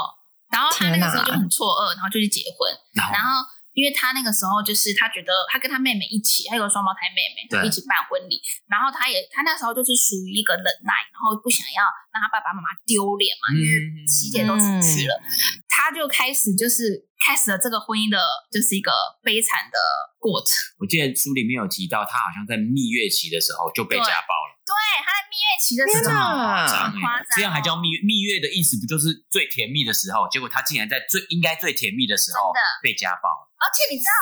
[0.51, 2.73] 然后他那个时候就很错愕，然后就去结婚。
[3.13, 8.41] 然后因为他那个时候就是他觉得他跟他妹妹一起，还有个双胞胎妹妹，一起办婚礼。
[8.71, 11.83] 然后他也他那时候就是属于一个忍耐，然后不想要
[12.15, 15.21] 让他爸爸妈妈丢脸嘛，因为喜姐都出去了，
[15.69, 17.11] 他就开始就是。
[17.25, 18.21] 开始了这个婚姻的，
[18.53, 18.93] 就是一个
[19.25, 19.79] 悲惨的
[20.21, 20.61] 过程。
[20.77, 24.54] 我记得书里面有提到，他好像在蜜月期的时候就被家暴了。
[24.65, 24.73] 对，
[25.05, 28.01] 他在蜜月期的时候，夸张，这样还叫蜜月？
[28.01, 30.25] 蜜月的意思不就是最甜蜜的时候？
[30.33, 33.29] 结果他竟然在最应该最甜蜜的时候被家暴。
[33.61, 34.17] 而且你知道，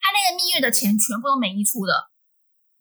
[0.00, 2.08] 他那个蜜月的钱全部都梅伊出的，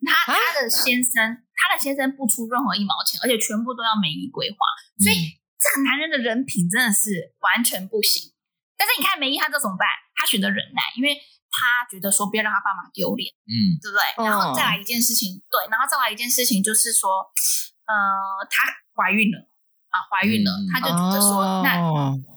[0.07, 4.57] 他他的先生，他的先生不出任何一毛钱，而且全部都要美姨规划。
[5.03, 8.31] 所以这个男人的人品真的是完全不行。
[8.79, 9.87] 但是你看梅姨，她这怎么办？
[10.15, 11.19] 他选择忍耐，因为
[11.55, 14.27] 他觉得说不要让他爸妈丢脸，嗯，对不对？
[14.27, 17.23] 然后再来一件事情，对，然后再来一件事情就是说，
[17.87, 17.95] 呃，
[18.51, 19.39] 她怀孕了
[19.87, 21.79] 啊，怀孕了，他就觉得说，那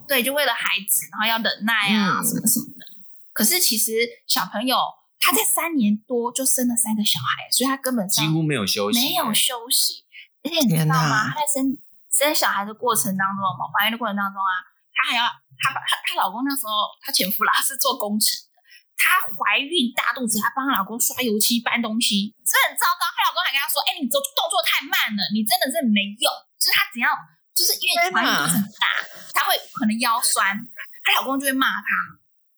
[0.07, 2.87] 对，就为了孩子，然后要忍耐啊，什么什么的。
[3.35, 3.90] 可是其实
[4.28, 4.78] 小朋友
[5.18, 10.04] 他在三年多就生了三个小孩，所以他根本几乎没有休息，没有休息。
[10.44, 11.28] 而且你知道吗？
[11.28, 11.76] 他在生
[12.09, 14.62] 生小孩的过程当中嘛，怀孕的过程当中啊，
[14.94, 15.26] 她还要。
[15.61, 18.47] 她把她她老公那时候，她前夫啦是做工程的。
[18.98, 23.06] 她怀孕大肚子，她帮她老公刷油漆搬东西，这很糟糕。
[23.14, 26.26] 她老公还跟她说：“哎、欸，你做动作太慢了，你真的是没用。”
[26.58, 27.06] 就是她只要
[27.54, 28.98] 就是因为怀孕肚子很大，
[29.32, 30.50] 她会可能腰酸，
[31.06, 31.88] 她老公就会骂她，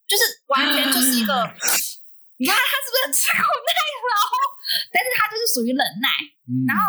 [0.09, 1.33] 就是完全就是一个，
[2.41, 3.71] 你看她是不是很吃苦耐
[4.09, 4.15] 劳？
[4.91, 6.09] 但是她就是属于忍耐，
[6.49, 6.83] 嗯、然后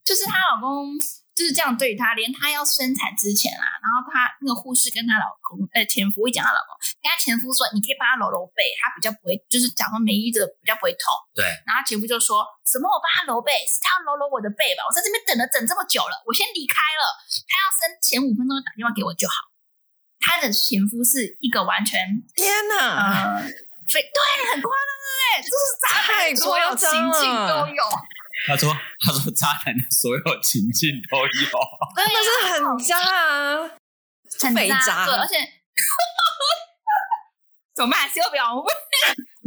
[0.00, 0.96] 就是她老公。
[1.38, 11.14] 就是这样对她，连她要生产之前啊，然后她那个护士跟她老公，呃，前夫会讲她老公，跟她前夫说，你可以帮她揉揉背，她比较不会，就是讲说梅伊这个比较不会痛。
[11.38, 11.46] 对。
[11.62, 14.82] 然后前夫就说什么我帮她揉背，是她要揉揉我的背吧？
[14.82, 17.22] 我在这边等了等这么久了，我先离开了。
[17.46, 19.54] 她要生前五分钟打电话给我就好。
[20.18, 22.02] 她的前夫是一个完全
[22.34, 23.38] 天哪，
[23.86, 24.18] 对对，
[24.50, 25.46] 很夸张对不对？
[25.46, 27.82] 就是渣男所有情境都有。
[28.46, 28.72] 他说
[29.04, 31.24] ：“他说渣男的所有情境都有，
[31.96, 33.58] 真的是很渣啊，
[34.44, 34.54] 很
[34.86, 35.34] 渣，对，而且
[37.76, 38.08] 怎么办？
[38.08, 38.64] 修表，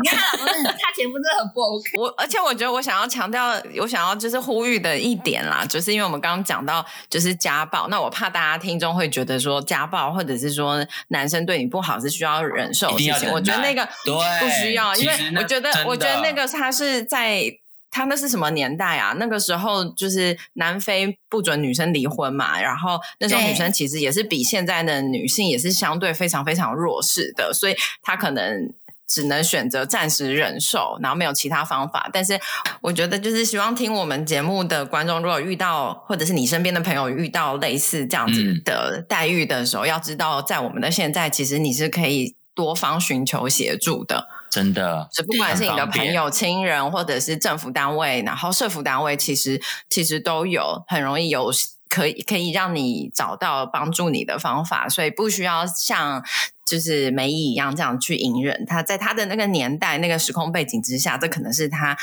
[0.01, 1.97] 你看他老公，他前夫真的很不 OK。
[1.97, 17.54] 我而且我觉得我想要强调，我想要就是呼吁的一点啦，就是因为我们刚刚讲到就是家暴，那我怕大家听众会觉得说家暴或者是说男生对你不好是需要忍受的事情，我觉得那个不需要，因为我觉得我觉得那个他是在。
[17.91, 19.13] 他那是什么年代啊？
[19.19, 28.73] 那个时候就是南非不准女生离婚嘛，然后那时候女生其实也是比现在的女性也是相对非常非常弱势的，所以她可能
[29.08, 32.10] 只能选择暂时忍受，然后没有其他方法。
[32.13, 32.39] 但是
[32.80, 44.27] 我觉得就是希望听我们节目的观众，如果遇到或者是你身边的朋友遇到类似这样子的待遇的时候，嗯、要知道在我们的现在，其实你是可以多方寻求协助的。
[44.52, 51.50] 真的，是不管是你的朋友、亲人，或者是政府单位，然后社福单位，其实其实都有很容易有
[51.88, 56.22] 可以可以让你找到帮助你的方法，所以不需要像
[56.66, 58.66] 就是梅姨一样这样去隐忍。
[58.66, 61.98] 他在他的那个年代、那个时空背景之下，这可能是他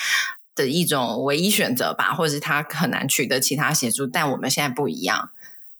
[0.54, 4.06] 的一种唯一选择吧，或者是他很难取得其他协助。
[4.06, 5.30] 但我们现在不一样。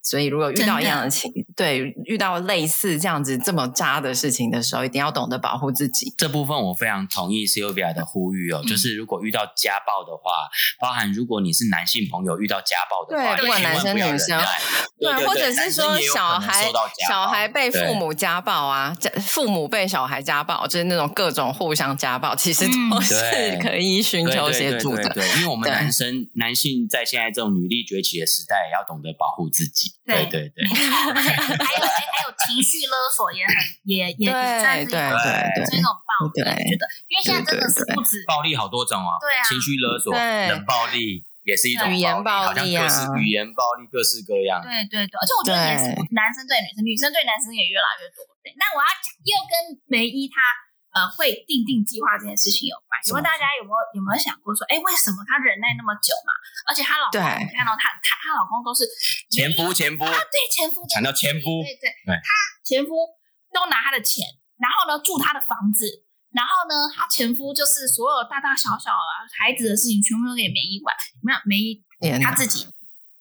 [0.02, 6.14] 所以，如果遇到一样的情，对，遇到类似这样子这么渣的事情的时候，一定要懂得保护自己。
[6.16, 10.48] 这部分我非常同意 Sylvia 的呼吁哦，嗯、就是如果遇到家暴的话，
[10.80, 14.40] 包含如果你是男性朋友遇到家暴的话，对，不管男生女生，
[14.98, 16.70] 对，或者是说小孩
[17.06, 23.14] 小孩被父母家暴啊，家父母被小孩家暴，就是那种各种互相家暴，其实都是
[23.61, 25.08] 可以寻求协助的。
[25.11, 29.97] 对，因为我们男生男性在现在这种女力崛起的时代，也要懂得保护自己。
[30.06, 36.44] 对对对， 还有还有情绪勒索也很也也算是一种就是那种暴力，我觉
[36.80, 44.62] 得，因为现在真的是不止暴力好多种哦，对啊，情绪勒索、冷暴力也是一种语言暴力啊，语言暴力各式各样。
[44.62, 48.24] 对对对，而且我觉得也是男生对女生，女生对男生也越来越多。
[48.42, 48.88] 对，那我要
[49.24, 50.37] 又跟梅姨她。
[50.98, 52.98] 呃，会定定计划这件事情有关。
[53.06, 56.34] 请问大家有没有有没有想过说，哎，为什么她忍耐那么久嘛？
[56.66, 58.82] 而且她老公，你看到她她她老公都是
[59.30, 62.28] 前夫前夫啊，对前夫强调前夫，对对，她
[62.66, 62.90] 前夫
[63.54, 64.26] 都拿她的钱，
[64.58, 65.87] 然后呢住她的房子，
[66.34, 70.90] 然后呢她前夫就是所有大大小小啊孩子的事情全部都给梅姨管，
[71.22, 71.78] 没有梅姨
[72.18, 72.66] 她自己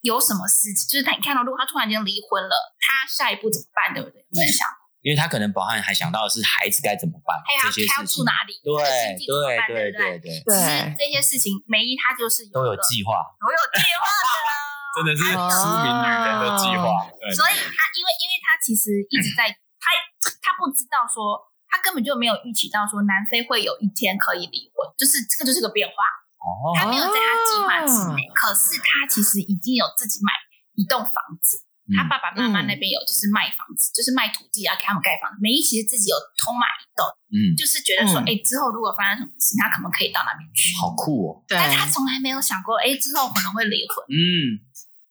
[0.02, 3.94] 有什么事情，就是她你看到如果她突然间离婚了，她下一步怎么办？
[3.94, 4.26] 对不对？
[4.34, 4.87] 有没有想过？
[5.08, 8.60] 因为他可能保安还想到的是孩子该怎么办，这些事情哪里？
[8.60, 8.76] 对
[9.24, 9.32] 对
[9.64, 10.52] 对对对对，
[11.00, 14.36] 这些事情梅姨她就是都有计划，都有计划的，
[15.00, 17.08] 真的是书名女人的计划。
[17.32, 19.48] 所以他因为因为他其实一直在
[19.80, 19.96] 他
[20.44, 21.40] 他 不知道说
[21.72, 25.96] 他根本就没有预期到说南非会有一天可以离婚，就是这个就是个变化
[26.44, 30.36] 哦，他没有在他计划之内，可是他其实已经有自己买
[30.76, 31.64] 一栋房子。
[31.96, 35.40] 他爸爸妈妈那边有，就是卖房子，嗯、就是卖土地啊，给他们盖房子。
[35.40, 40.76] 梅姨其实自己有偷买一栋，嗯，就是觉得说，哎、嗯欸，之后如果发生什么事，他可能可以到那边去。
[40.76, 41.44] 好酷哦！
[41.48, 44.04] 对，但他从来没有想过，哎、欸，之后可能会离婚。
[44.12, 44.60] 嗯，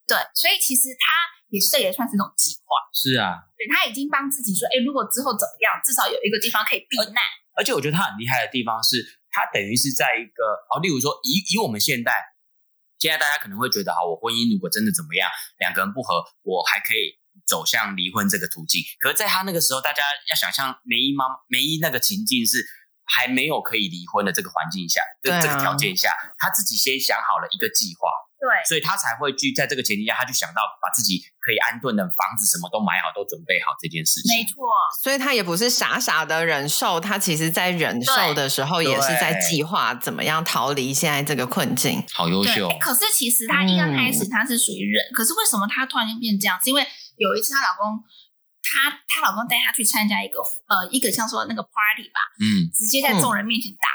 [0.04, 1.12] 对，所以其实他
[1.48, 2.76] 也是，这也算是一种计划。
[2.92, 7.20] 是啊，对，他已经帮自己说，哎、欸，如果之后怎么样，至少有一个地方可以避难。
[7.56, 9.00] 而且我觉得他很厉害的地方是，
[9.32, 12.12] 他等于是在一个哦，例如说，以以我们现代，
[12.98, 15.28] 现在大家可能会觉得，好，我婚姻如果真的怎么样，
[15.58, 17.18] 两个人不和，我还可以。
[17.46, 22.64] 走向离婚这个途径，可是在他那个时候，大家要想象梅姨妈梅姨那个情境是
[23.06, 34.36] 还没有可以离婚的这个环境下，这啊、这个条件下，他自己先想好了一个计划，对，所以他才会去在这个前提下，他就想到把自己可以安顿的房子什么都买好，都准备好这件事情。
[34.36, 34.66] 没错，
[35.02, 42.02] 所以他也不是傻傻的忍受，他其实在忍受的时候也是在计划怎么样逃离现在这个困境。
[42.12, 42.68] 好优秀。
[42.80, 46.58] 可是其实他一刚开始他是属于忍，嗯、可是为什么他突然间变这样？
[46.62, 46.84] 是因为
[47.16, 48.04] 有一次，她老公，
[48.66, 53.86] 她她老公带她去参加一个呃一个像说那个 party 吧，嗯，直接在众人面前打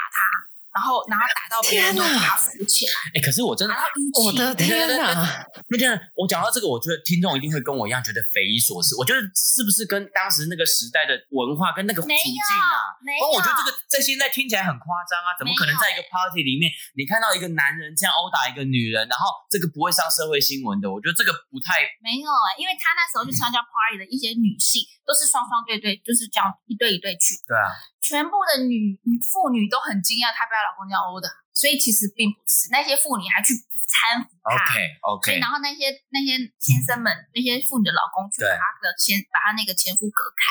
[0.72, 2.92] 然后，然后打到别人都爬扶起来。
[3.12, 3.74] 哎，可是我真的，
[4.24, 5.44] 我的天哪！
[5.68, 8.96] 那天，我讲到这个，我觉得听众一定会跟我一样觉得匪夷所思。
[8.96, 12.96] 我觉得是不是跟当时那个时代的文化跟那个处境啊？
[13.04, 15.36] 没有，我觉得这个在现在听起来很夸张啊！
[15.36, 20.88] 怎么可能在一个 party 里面，你看到一个男人这样殴打一个女人，然后这个不会上社会新闻的？
[20.88, 27.36] 我觉得这个不太没有啊，因为他那时候去参加 party 的一些女性都是双双对对，就是这样一对一对去。
[27.44, 27.68] 对啊。
[28.02, 34.58] 全部的女女妇女都很惊讶，她被她老公这样殴的，所以其实并不是那些妇女还去搀扶她。
[34.58, 34.74] OK
[35.06, 35.38] OK。
[35.38, 40.42] 然后那些那些先生们，那些妇女的老公去把她的前把她那个前夫隔开，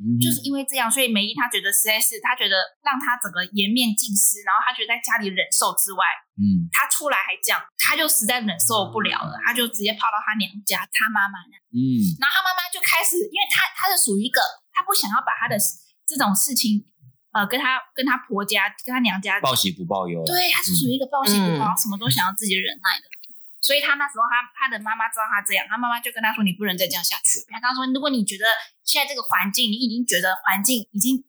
[0.00, 6.00] 嗯、就是因为这样，所以梅姨她觉得实在是，她觉得让她整个颜面尽失，然后她觉得在家里忍受之外，
[6.40, 14.40] 嗯，她出来还这样，她就实在忍受不了了，她就直接跑到她娘家，她妈妈那，嗯，然后她妈妈就开始，因为她她是属于一个，
[14.72, 15.60] 她不想要把她的
[16.08, 16.88] 这种事情。
[17.34, 20.22] 呃，跟他跟他婆家跟他娘家报喜不报忧。
[20.24, 23.14] 对，他是属于一个报喜不报什么都想要自己忍耐的人。
[23.60, 28.44] 所以他那时候他他的妈妈知道他这样，他妈妈就跟他说：“你不能再这样下去。”他刚说：“如果你觉得
[28.84, 31.24] 现在这个环境，你已经觉得环境已经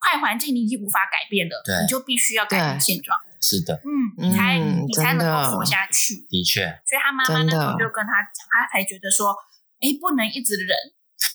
[0.00, 6.24] 坏环境，你已经无法改变了，你就必须要改变现状。”是的，嗯，你才、嗯、你才能够活下去。
[6.30, 9.36] 的确，所以他妈妈那时候就跟他讲，他才觉得说
[9.82, 10.72] ：“哎，不能一直忍。”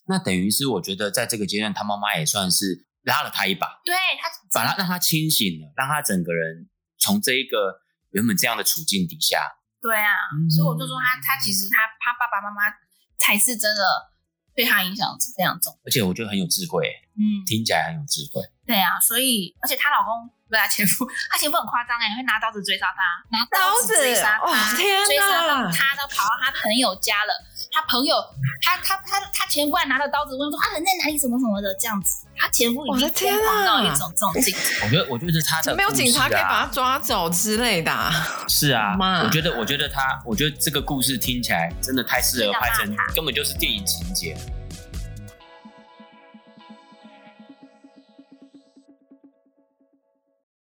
[0.07, 7.81] 那等于是我觉得在这个阶段，他妈妈也算是拉了他一把，对他把他让他清醒了，让他整个人从这一个
[8.11, 9.47] 原本这样的处境底下。
[9.81, 12.75] 对啊，嗯、所以我就说他他其实他他爸爸妈妈
[13.17, 14.11] 才是真的
[14.53, 18.41] 对他影响是非常重，而且我觉得很有智慧，嗯，听起来很有智慧。
[18.67, 20.29] 对啊，所以而且她老公。
[20.49, 27.31] 对啊，前夫， 她前夫很夸张哎，会拿刀子追杀他，拿刀子追杀他，哦、天哪，追杀到他都跑到他朋友家了。
[27.71, 28.15] 他朋友，
[28.63, 31.17] 他他他他前夫还拿着刀子问说：“啊人在哪里？
[31.17, 34.59] 什么什么的这样子。”他前夫已经疯狂到一种这种境界。
[34.83, 38.11] 我觉得，我觉得是他的、啊、没有警察可以把他抓走之类的、啊。
[38.47, 44.35] 是啊，我觉得，我觉得他，我觉得这个故事听起来真的太适合拍成，根本就是电影情节。